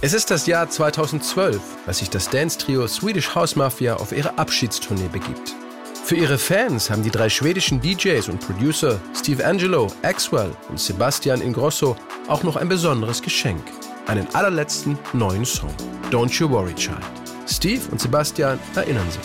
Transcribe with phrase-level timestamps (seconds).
[0.00, 5.08] Es ist das Jahr 2012, als sich das Dance-Trio Swedish House Mafia auf ihre Abschiedstournee
[5.08, 5.56] begibt.
[6.04, 11.40] Für ihre Fans haben die drei schwedischen DJs und Producer Steve Angelo, Axwell und Sebastian
[11.40, 11.96] Ingrosso
[12.28, 13.60] auch noch ein besonderes Geschenk.
[14.06, 15.74] Einen allerletzten neuen Song.
[16.12, 17.27] Don't You Worry Child.
[17.48, 19.22] Steve und Sebastian erinnern sich.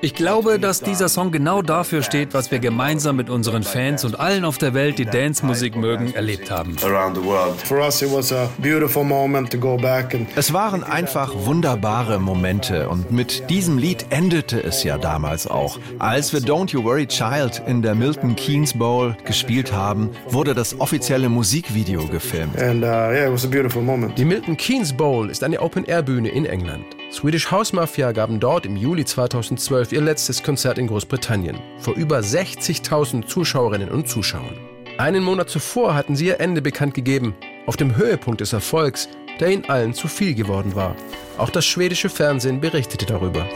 [0.00, 4.18] Ich glaube, dass dieser Song genau dafür steht, was wir gemeinsam mit unseren Fans und
[4.20, 6.76] allen auf der Welt, die Dance-Musik mögen, erlebt haben.
[10.36, 15.78] Es waren einfach wunderbare Momente und mit diesem Lied endete es ja damals auch.
[15.98, 20.78] Als wir Don't You Worry Child in der Milton Keynes Bowl gespielt haben, wurde das
[20.78, 22.56] offizielle Musikvideo gefilmt.
[22.60, 24.19] And, uh, yeah, it was a beautiful moment.
[24.20, 26.84] Die Milton Keynes Bowl ist eine Open-Air-Bühne in England.
[27.10, 32.18] Swedish House Mafia gaben dort im Juli 2012 ihr letztes Konzert in Großbritannien vor über
[32.18, 34.58] 60.000 Zuschauerinnen und Zuschauern.
[34.98, 37.34] Einen Monat zuvor hatten sie ihr Ende bekannt gegeben,
[37.64, 39.08] auf dem Höhepunkt des Erfolgs,
[39.40, 40.96] der ihnen allen zu viel geworden war.
[41.38, 43.46] Auch das schwedische Fernsehen berichtete darüber.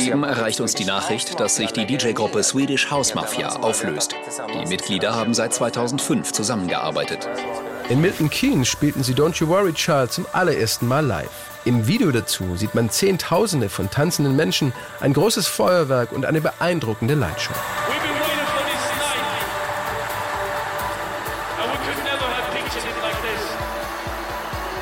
[0.00, 4.16] Eben erreicht uns die Nachricht, dass sich die DJ-Gruppe Swedish House Mafia auflöst.
[4.52, 7.28] Die Mitglieder haben seit 2005 zusammengearbeitet.
[7.90, 11.30] In Milton Keynes spielten sie Don't You Worry Child zum allerersten Mal live.
[11.64, 17.14] Im Video dazu sieht man Zehntausende von tanzenden Menschen, ein großes Feuerwerk und eine beeindruckende
[17.14, 17.54] Lightshow.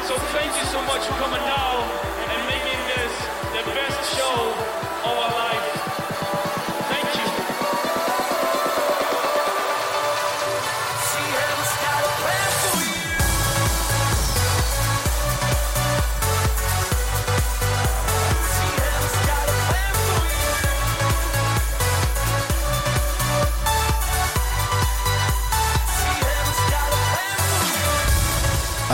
[0.09, 1.83] So thank you so much for coming now
[2.33, 3.13] and making this
[3.53, 4.53] the best show
[5.05, 5.36] of our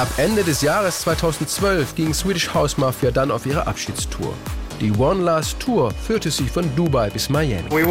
[0.03, 4.35] Ab Ende des Jahres 2012 ging Swedish House Mafia dann auf ihre Abschiedstour.
[4.81, 7.71] Die One Last Tour führte sie von Dubai bis Miami.
[7.71, 7.87] Wir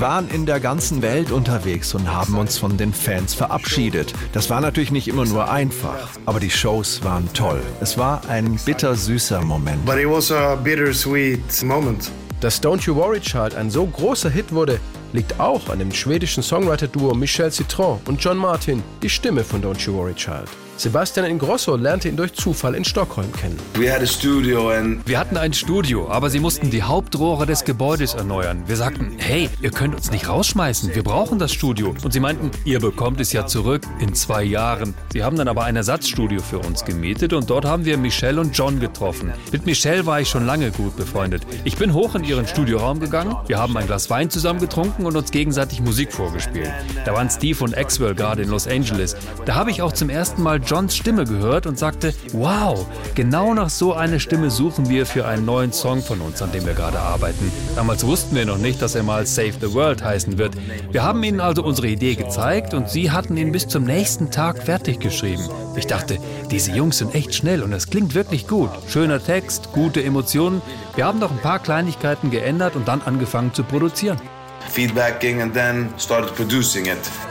[0.00, 4.12] waren in der ganzen Welt unterwegs und haben uns von den Fans verabschiedet.
[4.32, 7.62] Das war natürlich nicht immer nur einfach, aber die Shows waren toll.
[7.80, 9.86] Es war ein bittersüßer Moment.
[9.86, 12.10] But it was a bittersweet moment.
[12.40, 14.80] Dass Don't You Worry Child ein so großer Hit wurde,
[15.12, 19.84] liegt auch an dem schwedischen Songwriter-Duo Michel Citron und John Martin, die Stimme von Don't
[19.84, 20.48] You Worry Child.
[20.80, 23.58] Sebastian Ingrosso lernte ihn durch Zufall in Stockholm kennen.
[25.04, 28.62] Wir hatten ein Studio, aber sie mussten die Hauptrohre des Gebäudes erneuern.
[28.66, 31.94] Wir sagten, hey, ihr könnt uns nicht rausschmeißen, wir brauchen das Studio.
[32.02, 34.94] Und sie meinten, ihr bekommt es ja zurück in zwei Jahren.
[35.12, 38.56] Sie haben dann aber ein Ersatzstudio für uns gemietet und dort haben wir Michelle und
[38.56, 39.34] John getroffen.
[39.52, 41.42] Mit Michelle war ich schon lange gut befreundet.
[41.64, 45.16] Ich bin hoch in ihren Studioraum gegangen, wir haben ein Glas Wein zusammen getrunken und
[45.16, 46.70] uns gegenseitig Musik vorgespielt.
[47.04, 49.16] Da waren Steve und Axwell gerade in Los Angeles.
[49.44, 53.70] Da habe ich auch zum ersten Mal Johns Stimme gehört und sagte, wow, genau nach
[53.70, 56.98] so einer Stimme suchen wir für einen neuen Song von uns, an dem wir gerade
[56.98, 57.50] arbeiten.
[57.76, 60.54] Damals wussten wir noch nicht, dass er mal Save the World heißen wird.
[60.90, 64.62] Wir haben ihnen also unsere Idee gezeigt und sie hatten ihn bis zum nächsten Tag
[64.62, 65.48] fertig geschrieben.
[65.76, 66.18] Ich dachte,
[66.50, 68.70] diese Jungs sind echt schnell und es klingt wirklich gut.
[68.88, 70.60] Schöner Text, gute Emotionen.
[70.96, 74.18] Wir haben noch ein paar Kleinigkeiten geändert und dann angefangen zu produzieren.
[74.68, 77.29] Feedbacking and then started producing it.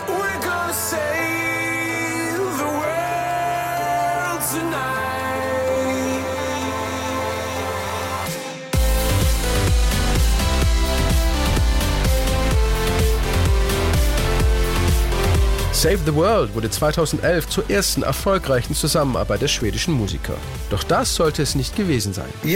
[15.79, 20.34] Save the World wurde 2011 zur ersten erfolgreichen Zusammenarbeit der schwedischen Musiker.
[20.69, 22.28] Doch das sollte es nicht gewesen sein.
[22.44, 22.47] Uh,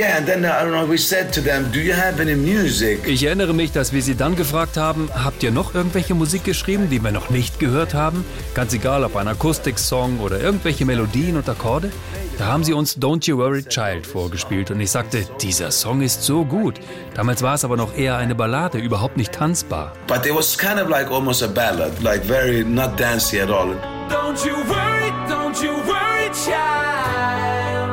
[3.05, 6.89] ich erinnere mich, dass wir sie dann gefragt haben, habt ihr noch irgendwelche Musik geschrieben,
[6.89, 8.25] die wir noch nicht gehört haben?
[8.55, 11.93] Ganz egal, ob ein Akustik-Song oder irgendwelche Melodien und Akkorde?
[12.37, 16.23] Da haben sie uns Don't You Worry Child vorgespielt und ich sagte, dieser Song ist
[16.23, 16.79] so gut.
[17.13, 19.93] Damals war es aber noch eher eine Ballade, überhaupt nicht tanzbar.
[20.07, 23.75] But it was kind of like almost a ballad, like very not dancey at all.
[24.09, 27.91] Don't you worry, don't you worry, child.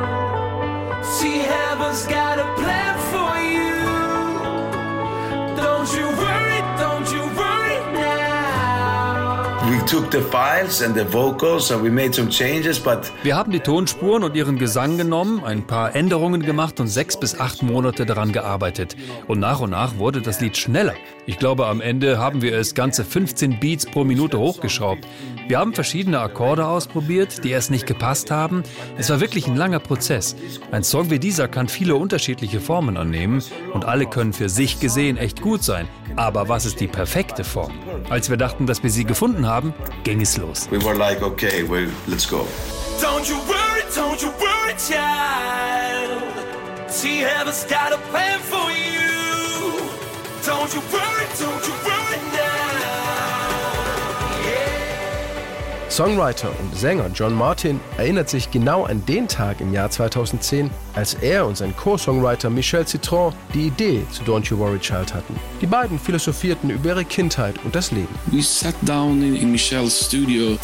[1.03, 2.30] See, heaven's got
[13.23, 17.39] wir haben die Tonspuren und ihren Gesang genommen, ein paar Änderungen gemacht und sechs bis
[17.39, 18.97] acht Monate daran gearbeitet.
[19.27, 20.95] Und nach und nach wurde das Lied schneller.
[21.25, 25.07] Ich glaube, am Ende haben wir es ganze 15 Beats pro Minute hochgeschraubt.
[25.47, 28.63] Wir haben verschiedene Akkorde ausprobiert, die erst nicht gepasst haben.
[28.97, 30.35] Es war wirklich ein langer Prozess.
[30.71, 35.17] Ein Song wie dieser kann viele unterschiedliche Formen annehmen und alle können für sich gesehen
[35.17, 35.87] echt gut sein.
[36.15, 37.71] Aber was ist die perfekte Form?
[38.09, 39.60] Als wir dachten, dass wir sie gefunden haben,
[40.03, 40.67] ging es los.
[40.69, 42.45] We were like, okay, well, let's go.
[42.99, 46.21] Don't you worry, don't you worry, child.
[46.89, 49.79] See, heaven's got a plan for you.
[50.45, 51.90] Don't you worry, don't you worry
[55.91, 61.15] Songwriter und Sänger John Martin erinnert sich genau an den Tag im Jahr 2010, als
[61.15, 65.35] er und sein Co-Songwriter Michel Citron die Idee zu Don't You Worry Child hatten.
[65.59, 68.07] Die beiden philosophierten über ihre Kindheit und das Leben.
[68.31, 68.41] Wir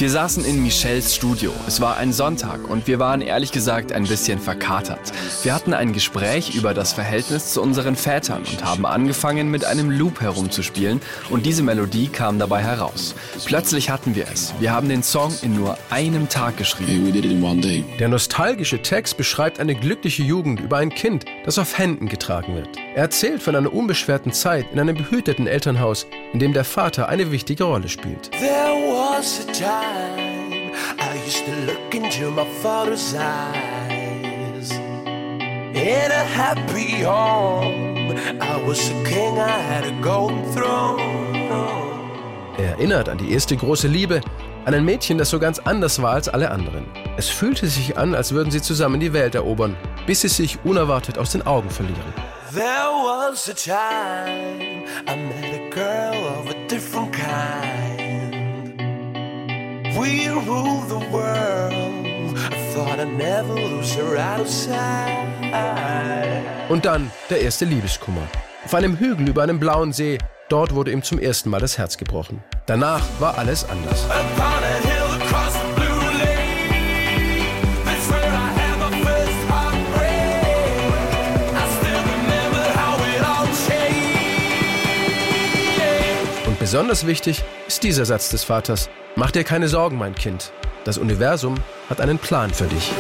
[0.09, 1.51] saßen in Michels Studio.
[1.67, 5.11] Es war ein Sonntag und wir waren ehrlich gesagt ein bisschen verkatert.
[5.43, 9.91] Wir hatten ein Gespräch über das Verhältnis zu unseren Vätern und haben angefangen mit einem
[9.91, 13.13] Loop herumzuspielen und diese Melodie kam dabei heraus.
[13.43, 14.53] Plötzlich hatten wir es.
[14.61, 17.11] Wir haben den Song Song in nur einem Tag geschrieben.
[17.99, 22.69] Der nostalgische Text beschreibt eine glückliche Jugend über ein Kind, das auf Händen getragen wird.
[22.93, 27.31] Er erzählt von einer unbeschwerten Zeit in einem behüteten Elternhaus, in dem der Vater eine
[27.31, 28.29] wichtige Rolle spielt.
[28.33, 34.69] There was a time I used to look into my father's eyes.
[35.73, 41.17] In a happy home, I was a king, I had a golden throne.
[42.59, 44.21] Er erinnert an die erste große Liebe,
[44.67, 46.85] an ein Mädchen, das so ganz anders war als alle anderen.
[47.15, 51.17] Es fühlte sich an, als würden sie zusammen die Welt erobern, bis sie sich unerwartet
[51.17, 52.13] aus den Augen verlieren.
[52.53, 58.77] There was a time I met a girl of a different kind.
[59.95, 61.73] We ruled the world.
[62.51, 65.27] I thought I'd never lose her outside.
[66.67, 68.27] Und dann der erste Liebeskummer.
[68.65, 70.17] Auf einem Hügel über einem blauen See,
[70.49, 72.43] dort wurde ihm zum ersten Mal das Herz gebrochen.
[72.65, 74.05] Danach war alles anders.
[86.67, 88.89] Besonders wichtig ist dieser Satz des Vaters.
[89.15, 90.51] Mach dir keine Sorgen, mein Kind.
[90.83, 91.55] Das Universum
[91.89, 92.91] hat einen Plan für dich.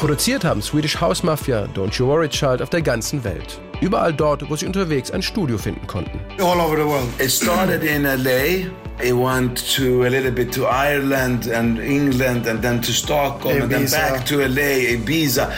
[0.00, 3.60] Produziert haben Swedish House Mafia Don't You Worry Child auf der ganzen Welt.
[3.80, 6.18] Überall dort, wo sie unterwegs ein Studio finden konnten.
[6.40, 7.08] All over the world.
[7.20, 8.87] It started in LA.
[9.00, 13.62] It went to a little bit to Ireland and England and then to Stockholm Ibiza.
[13.62, 15.52] and then back to LA, Ibiza.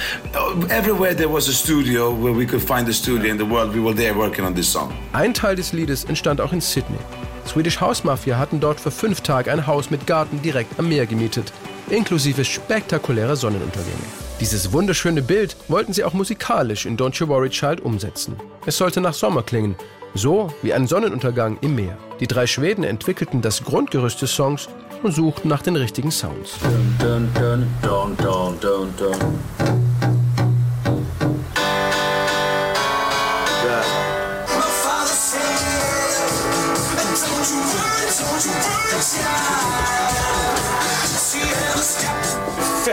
[0.69, 3.81] Everywhere there was a studio where we could find a studio in the world, we
[3.81, 4.93] were there working on this song.
[5.15, 6.99] Ein Teil des Liedes entstand auch in Sydney.
[7.47, 11.07] Swedish House Mafia hatten dort für fünf Tage ein Haus mit Garten direkt am Meer
[11.07, 11.51] gemietet,
[11.89, 14.05] inklusive spektakulärer Sonnenuntergänge.
[14.41, 18.37] Dieses wunderschöne Bild wollten sie auch musikalisch in Don't You Worry Child umsetzen.
[18.67, 19.77] Es sollte nach Sommer klingen,
[20.15, 21.97] so wie ein Sonnenuntergang im Meer.
[22.21, 24.69] Die drei Schweden entwickelten das Grundgerüst des Songs
[25.03, 26.59] und suchten nach den richtigen Sounds.
[26.99, 28.17] Dun, dun, dun,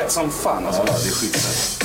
[0.07, 0.81] fett som fan alltså.
[0.87, 1.77] Ja, det är skitfett.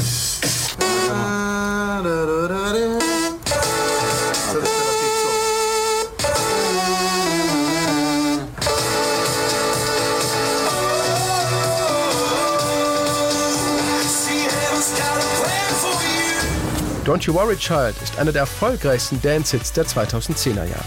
[17.04, 20.84] Don't You Worry Child ist einer der erfolgreichsten Dance-Hits der 2010er Jahre.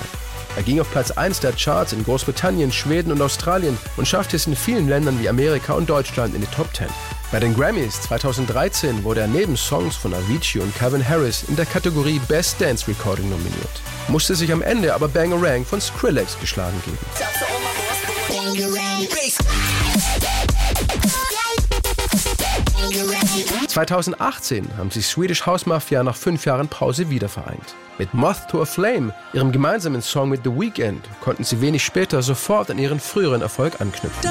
[0.55, 4.47] Er ging auf Platz 1 der Charts in Großbritannien, Schweden und Australien und schaffte es
[4.47, 6.87] in vielen Ländern wie Amerika und Deutschland in die Top 10.
[7.33, 11.65] Bei den Grammys 2013 wurde er neben Songs von Avicii und Kevin Harris in der
[11.65, 13.81] Kategorie Best Dance Recording nominiert.
[14.07, 16.97] Musste sich am Ende aber Bangarang von Skrillex geschlagen geben.
[23.75, 27.75] 2018 haben sich Swedish House Mafia nach fünf Jahren Pause wieder vereint.
[27.97, 32.21] Mit Moth to a Flame, ihrem gemeinsamen Song mit The Weeknd, konnten sie wenig später
[32.21, 34.21] sofort an ihren früheren Erfolg anknüpfen.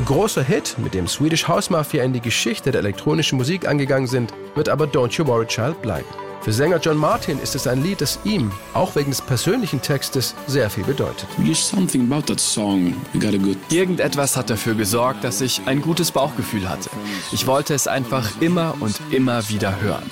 [0.00, 4.06] 'Ihr großer Hit, mit dem Swedish House Mafia in die Geschichte der elektronischen Musik angegangen
[4.06, 6.08] sind, wird aber Don't You Worry Child bleiben.
[6.42, 10.34] Für Sänger John Martin ist es ein Lied, das ihm, auch wegen des persönlichen Textes,
[10.46, 11.26] sehr viel bedeutet.
[13.68, 16.88] Irgendetwas hat dafür gesorgt, dass ich ein gutes Bauchgefühl hatte.
[17.30, 20.04] Ich wollte es einfach immer und immer wieder hören.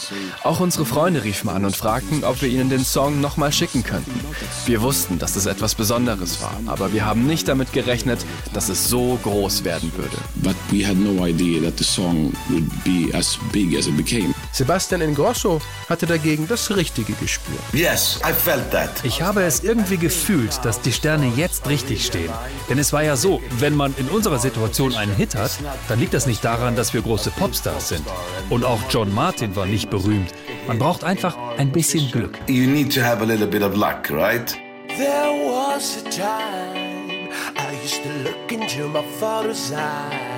[0.45, 4.21] Auch unsere Freunde riefen an und fragten, ob wir ihnen den Song nochmal schicken könnten.
[4.67, 8.89] Wir wussten, dass es etwas Besonderes war, aber wir haben nicht damit gerechnet, dass es
[8.91, 10.17] so groß werden würde.
[10.37, 14.35] But we had no idea that the song would be as big as it became.
[14.53, 17.57] Sebastian Ingrosso hatte dagegen das richtige Gespür.
[17.73, 18.91] Yes, I felt that.
[19.03, 22.31] Ich habe es irgendwie gefühlt, dass die Sterne jetzt richtig stehen.
[22.69, 25.53] Denn es war ja so, wenn man in unserer Situation einen Hit hat,
[25.89, 28.05] dann liegt das nicht daran, dass wir große Popstars sind.
[28.51, 30.33] Und auch John Martin war nicht berühmt.
[30.67, 32.39] Man braucht einfach ein bisschen Glück.
[32.47, 34.55] You need to have a little bit of luck, right?
[34.89, 40.38] There was a time I used to look into my father's eyes.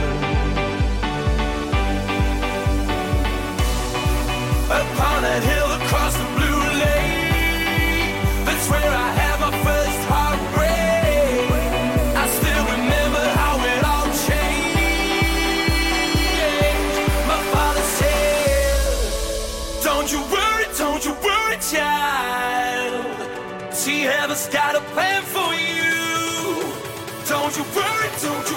[24.47, 26.63] Got a plan for you.
[27.27, 28.50] Don't you worry, don't you.